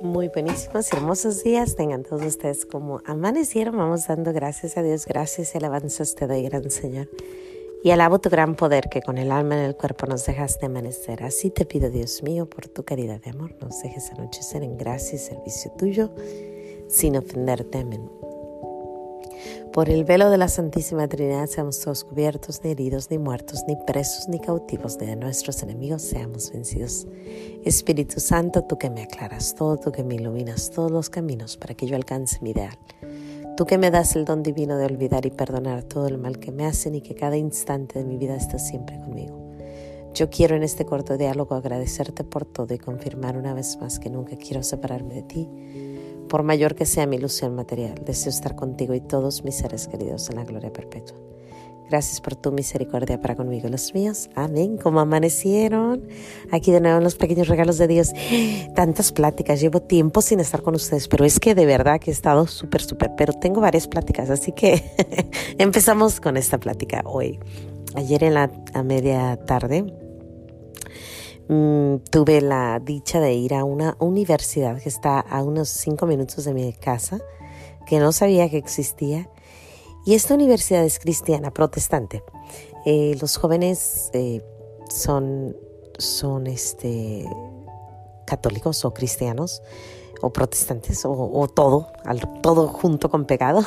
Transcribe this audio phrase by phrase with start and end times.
[0.00, 3.76] Muy buenísimos y hermosos días tengan todos ustedes como amanecieron.
[3.76, 7.08] Vamos dando gracias a Dios, gracias y alabanzas te doy, gran Señor.
[7.82, 10.66] Y alabo tu gran poder que con el alma en el cuerpo nos dejas de
[10.66, 11.24] amanecer.
[11.24, 15.16] Así te pido, Dios mío, por tu caridad de amor, nos dejes anochecer en gracia
[15.16, 16.10] y servicio tuyo,
[16.88, 17.78] sin ofenderte.
[17.78, 18.27] Amén.
[19.72, 23.76] Por el velo de la Santísima Trinidad seamos todos cubiertos, ni heridos, ni muertos, ni
[23.86, 27.06] presos, ni cautivos de nuestros enemigos, seamos vencidos.
[27.64, 31.74] Espíritu Santo, tú que me aclaras todo, tú que me iluminas todos los caminos para
[31.74, 32.78] que yo alcance mi ideal.
[33.56, 36.50] Tú que me das el don divino de olvidar y perdonar todo el mal que
[36.50, 39.48] me hacen y que cada instante de mi vida estás siempre conmigo.
[40.14, 44.10] Yo quiero en este corto diálogo agradecerte por todo y confirmar una vez más que
[44.10, 45.48] nunca quiero separarme de ti
[46.28, 50.30] por mayor que sea mi ilusión material, deseo estar contigo y todos mis seres queridos
[50.30, 51.16] en la gloria perpetua.
[51.88, 54.28] Gracias por tu misericordia para conmigo y los míos.
[54.34, 54.76] Amén.
[54.76, 56.06] Como amanecieron.
[56.52, 58.12] Aquí de nuevo en los pequeños regalos de Dios.
[58.74, 59.60] Tantas pláticas.
[59.60, 62.82] Llevo tiempo sin estar con ustedes, pero es que de verdad que he estado súper,
[62.82, 63.12] súper.
[63.16, 64.84] Pero tengo varias pláticas, así que
[65.58, 67.40] empezamos con esta plática hoy.
[67.94, 69.86] Ayer en la a media tarde
[71.48, 76.44] Mm, tuve la dicha de ir a una universidad que está a unos cinco minutos
[76.44, 77.20] de mi casa,
[77.86, 79.30] que no sabía que existía.
[80.04, 82.22] Y esta universidad es cristiana, protestante.
[82.84, 84.42] Eh, los jóvenes eh,
[84.90, 85.56] son,
[85.98, 87.26] son este,
[88.26, 89.62] católicos o cristianos
[90.20, 91.92] o protestantes o, todo,
[92.42, 93.64] todo junto con pegado.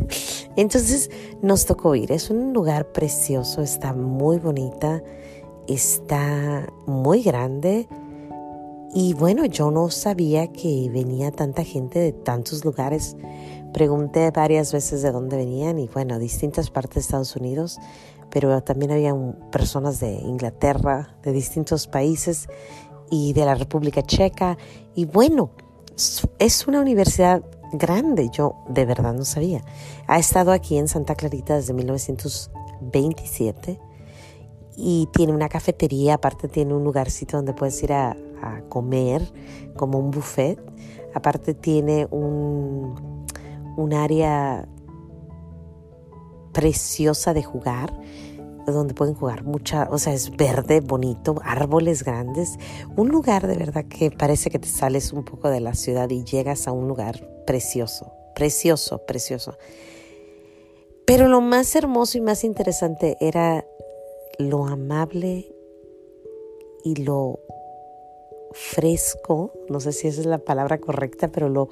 [0.56, 1.10] Entonces
[1.40, 2.12] nos tocó ir.
[2.12, 5.02] Es un lugar precioso, está muy bonita
[5.66, 7.88] está muy grande
[8.94, 13.16] y bueno, yo no sabía que venía tanta gente de tantos lugares.
[13.72, 17.78] Pregunté varias veces de dónde venían y bueno, distintas partes de Estados Unidos,
[18.28, 19.14] pero también había
[19.50, 22.48] personas de Inglaterra, de distintos países
[23.10, 24.58] y de la República Checa.
[24.94, 25.52] Y bueno,
[26.38, 29.64] es una universidad grande, yo de verdad no sabía.
[30.06, 33.80] Ha estado aquí en Santa Clarita desde 1927
[34.76, 38.16] y tiene una cafetería, aparte tiene un lugarcito donde puedes ir a,
[38.68, 39.22] comer,
[39.76, 40.58] como un buffet.
[41.14, 43.26] Aparte tiene un,
[43.76, 44.66] un área
[46.52, 47.92] preciosa de jugar,
[48.66, 52.58] donde pueden jugar mucha, o sea, es verde, bonito, árboles grandes,
[52.96, 56.24] un lugar de verdad que parece que te sales un poco de la ciudad y
[56.24, 59.56] llegas a un lugar precioso, precioso, precioso.
[61.04, 63.64] Pero lo más hermoso y más interesante era
[64.48, 65.54] lo amable
[66.84, 67.40] y lo
[68.52, 71.68] fresco, no sé si esa es la palabra correcta, pero lo,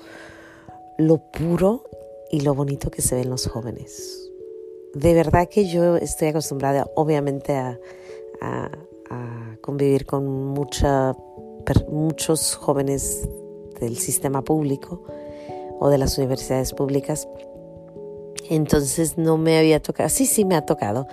[0.99, 1.85] lo puro
[2.31, 4.31] y lo bonito que se ven los jóvenes.
[4.95, 7.79] De verdad que yo estoy acostumbrada, obviamente, a,
[9.61, 11.15] convivir con muchos
[12.57, 13.29] jóvenes
[13.79, 15.05] del sistema público
[15.79, 17.29] o de las universidades públicas
[18.51, 21.07] entonces no me había tocado, sí, sí me ha tocado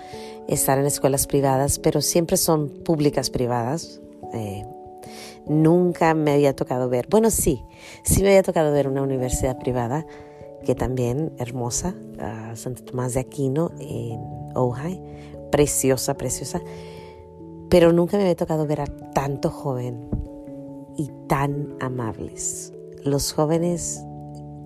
[0.48, 4.00] estar en escuelas privadas, pero siempre son públicas privadas.
[4.34, 4.66] Eh,
[5.46, 7.62] nunca me había tocado ver, bueno, sí,
[8.02, 10.04] sí me había tocado ver una universidad privada
[10.64, 11.94] que también hermosa,
[12.54, 14.20] Santo Tomás de Aquino en
[14.56, 15.00] Ojai,
[15.52, 16.60] preciosa, preciosa,
[17.70, 20.08] pero nunca me había tocado ver a tanto joven
[20.96, 22.72] y tan amables.
[23.04, 24.02] Los jóvenes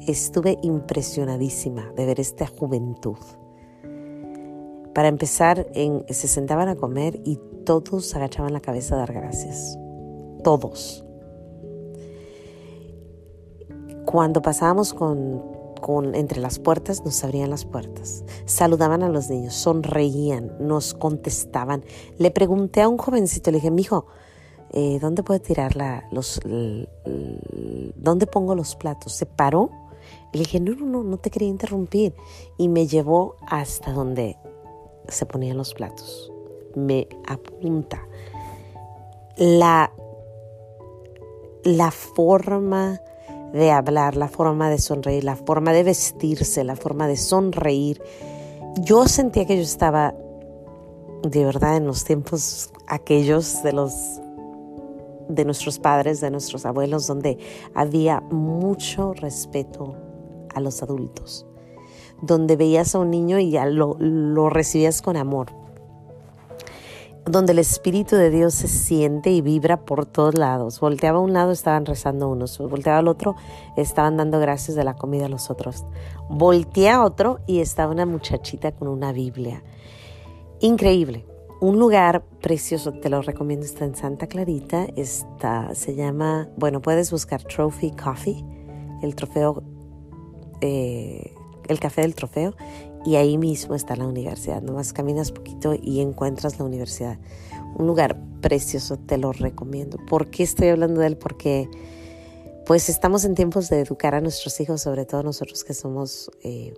[0.07, 3.17] estuve impresionadísima de ver esta juventud.
[4.95, 9.79] Para empezar, se sentaban a comer y todos agachaban la cabeza a dar gracias.
[10.45, 11.05] Todos.
[14.05, 14.95] Cuando pasábamos
[16.15, 18.25] entre las puertas, nos abrían las puertas.
[18.45, 21.85] Saludaban a los niños, sonreían, nos contestaban.
[22.19, 24.07] Le pregunté a un jovencito, le dije, mijo,
[24.73, 26.41] eh, ¿dónde puedo tirar la, los,
[27.97, 29.13] dónde pongo los platos?
[29.13, 29.71] Se paró
[30.33, 32.15] y le dije, no, no, no, no te quería interrumpir.
[32.57, 34.37] Y me llevó hasta donde
[35.09, 36.33] se ponían los platos.
[36.75, 38.07] Me apunta.
[39.37, 39.93] La,
[41.65, 43.01] la forma
[43.53, 48.03] de hablar, la forma de sonreír, la forma de vestirse, la forma de sonreír.
[48.81, 50.15] Yo sentía que yo estaba
[51.23, 53.93] de verdad en los tiempos aquellos de los
[55.35, 57.39] de nuestros padres, de nuestros abuelos, donde
[57.75, 59.97] había mucho respeto
[60.55, 61.47] a los adultos,
[62.21, 65.49] donde veías a un niño y ya lo, lo recibías con amor,
[67.25, 70.81] donde el Espíritu de Dios se siente y vibra por todos lados.
[70.81, 73.37] Volteaba a un lado, estaban rezando unos, volteaba al otro,
[73.77, 75.85] estaban dando gracias de la comida a los otros.
[76.29, 79.63] Volteé a otro y estaba una muchachita con una Biblia.
[80.61, 81.32] Increíble.
[81.63, 87.13] Un lugar precioso, te lo recomiendo, está en Santa Clarita, está, se llama, bueno, puedes
[87.13, 88.45] buscar Trophy Coffee,
[89.01, 89.63] el trofeo,
[90.61, 91.33] eh,
[91.69, 92.57] el café del trofeo,
[93.05, 97.21] y ahí mismo está la universidad, nomás caminas poquito y encuentras la universidad.
[97.77, 99.99] Un lugar precioso, te lo recomiendo.
[100.05, 101.17] ¿Por qué estoy hablando de él?
[101.17, 101.69] Porque
[102.67, 106.75] pues estamos en tiempos de educar a nuestros hijos, sobre todo nosotros que somos eh,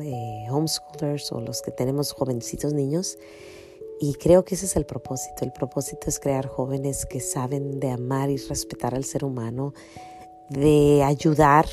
[0.00, 3.18] eh, homeschoolers o los que tenemos jovencitos niños.
[4.06, 5.46] Y creo que ese es el propósito.
[5.46, 9.72] El propósito es crear jóvenes que saben de amar y respetar al ser humano,
[10.50, 11.64] de ayudar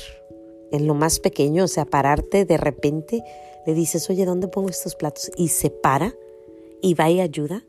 [0.70, 3.22] en lo más pequeño, o sea, pararte de repente,
[3.66, 5.30] le dices, oye, ¿dónde pongo estos platos?
[5.36, 6.14] Y se para
[6.80, 7.66] y va y ayuda.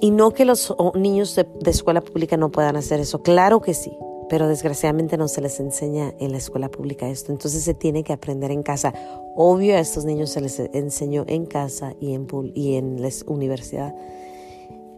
[0.00, 3.92] Y no que los niños de, escuela pública no puedan hacer eso, claro que sí,
[4.28, 8.12] pero desgraciadamente no se les enseña en la escuela pública esto, entonces se tiene que
[8.12, 8.92] aprender en casa.
[9.36, 13.94] Obvio a estos niños se les enseñó en casa y en, y en la universidad.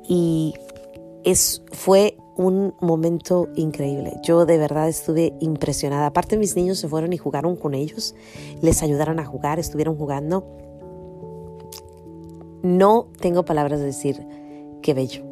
[0.09, 0.55] Y
[1.25, 4.15] es, fue un momento increíble.
[4.23, 6.07] Yo de verdad estuve impresionada.
[6.07, 8.15] Aparte mis niños se fueron y jugaron con ellos,
[8.63, 10.45] les ayudaron a jugar, estuvieron jugando.
[12.63, 14.27] No tengo palabras de decir
[14.83, 15.30] Qué bello.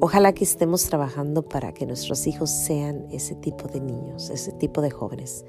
[0.00, 4.82] Ojalá que estemos trabajando para que nuestros hijos sean ese tipo de niños, ese tipo
[4.82, 5.44] de jóvenes.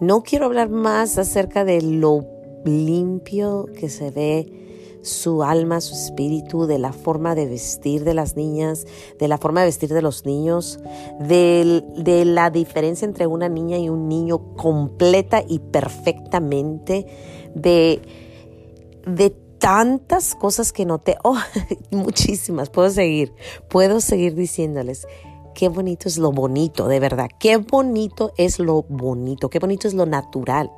[0.00, 2.26] No quiero hablar más acerca de lo
[2.64, 4.64] limpio que se ve
[5.04, 8.86] su alma, su espíritu, de la forma de vestir de las niñas,
[9.18, 10.80] de la forma de vestir de los niños,
[11.20, 17.06] de, la diferencia entre una niña y un niño completa y perfectamente,
[17.54, 18.00] de,
[19.06, 21.38] de tantas cosas que noté, oh,
[21.90, 23.32] muchísimas, puedo seguir,
[23.70, 25.06] puedo seguir diciéndoles.
[25.54, 27.28] Qué bonito es lo bonito, de verdad.
[27.38, 29.48] Qué bonito es lo bonito.
[29.48, 30.70] Qué bonito es lo natural.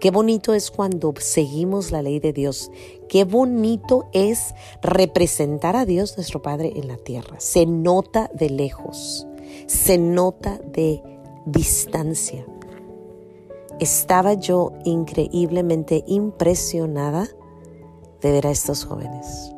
[0.00, 2.70] Qué bonito es cuando seguimos la ley de Dios.
[3.08, 7.40] Qué bonito es representar a Dios nuestro Padre en la tierra.
[7.40, 9.26] Se nota de lejos.
[9.66, 11.02] Se nota de
[11.46, 12.46] distancia.
[13.80, 17.30] Estaba yo increíblemente impresionada
[18.20, 19.52] de ver a estos jóvenes.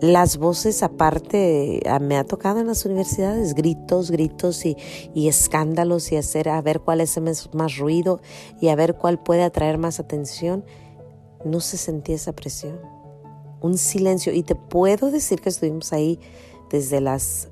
[0.00, 4.76] Las voces aparte me ha tocado en las universidades, gritos, gritos y,
[5.14, 7.18] escándalos y hacer a ver cuál es
[7.52, 8.20] más ruido
[8.60, 10.64] y a ver cuál puede atraer más atención.
[11.44, 12.78] No se sentía esa presión.
[13.60, 14.32] Un silencio.
[14.32, 16.20] Y te puedo decir que estuvimos ahí
[16.70, 17.48] desde las,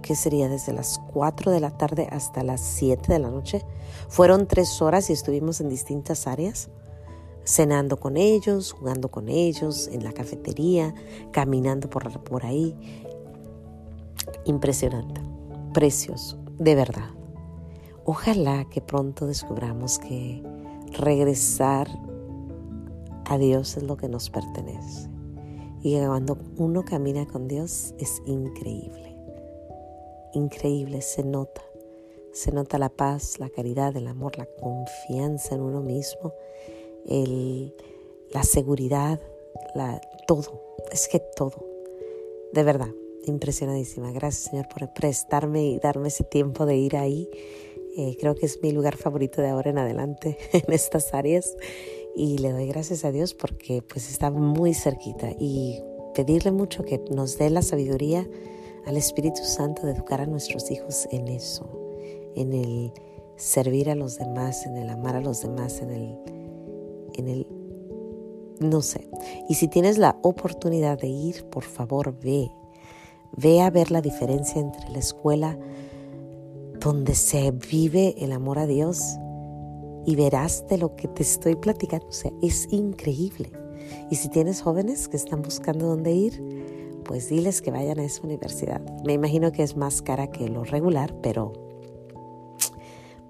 [0.00, 0.48] ¿qué sería?
[0.48, 3.64] Desde las 4 de la tarde hasta las 7 de la noche.
[4.08, 6.70] Fueron tres horas y estuvimos en distintas áreas
[7.44, 10.94] cenando con ellos, jugando con ellos en la cafetería,
[11.32, 12.76] caminando por, por ahí.
[14.44, 15.20] Impresionante,
[15.72, 17.10] precioso, de verdad.
[18.04, 20.42] Ojalá que pronto descubramos que
[20.98, 21.88] regresar
[23.26, 25.08] a Dios es lo que nos pertenece.
[25.82, 29.16] Y cuando uno camina con Dios es increíble.
[30.34, 31.62] Increíble, se nota.
[32.32, 36.32] Se nota la paz, la caridad, el amor, la confianza en uno mismo
[37.06, 37.74] el,
[38.30, 39.20] la seguridad,
[39.74, 40.62] la, todo,
[40.92, 41.64] es que todo,
[42.52, 42.90] de verdad,
[43.26, 44.12] impresionadísima.
[44.12, 47.28] Gracias Señor por prestarme y darme ese tiempo de ir ahí.
[47.96, 51.56] Eh, creo que es mi lugar favorito de ahora en adelante en estas áreas
[52.14, 55.80] y le doy gracias a Dios porque pues está muy cerquita y
[56.14, 58.28] pedirle mucho que nos dé la sabiduría
[58.86, 61.68] al Espíritu Santo de educar a nuestros hijos en eso,
[62.34, 62.92] en el
[63.36, 66.18] servir a los demás, en el amar a los demás, en el
[67.16, 67.46] en el,
[68.60, 69.08] no sé.
[69.48, 72.50] Y si tienes la oportunidad de ir, por favor ve.
[73.36, 75.58] Ve a ver la diferencia entre la escuela
[76.80, 79.16] donde se vive el amor a Dios
[80.06, 82.06] y verás de lo que te estoy platicando.
[82.08, 83.52] O sea, es increíble.
[84.10, 86.42] Y si tienes jóvenes que están buscando dónde ir,
[87.04, 88.80] pues diles que vayan a esa universidad.
[89.04, 91.52] Me imagino que es más cara que lo regular, pero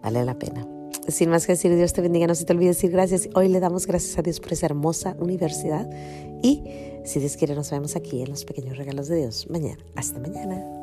[0.03, 0.67] vale la pena.
[1.09, 3.29] Sin más que decir, Dios te bendiga, no se te olvide decir gracias.
[3.35, 5.89] Hoy le damos gracias a Dios por esa hermosa universidad
[6.43, 6.63] y
[7.05, 9.79] si Dios quiere nos vemos aquí en los pequeños regalos de Dios mañana.
[9.97, 10.80] Hasta mañana.